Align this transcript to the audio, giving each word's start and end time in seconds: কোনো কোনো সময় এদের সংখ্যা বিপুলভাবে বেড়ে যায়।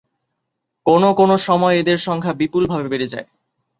কোনো 0.85 1.09
কোনো 1.13 1.35
সময় 1.47 1.75
এদের 1.81 1.97
সংখ্যা 1.99 2.33
বিপুলভাবে 2.33 2.87
বেড়ে 2.89 3.07
যায়। 3.07 3.27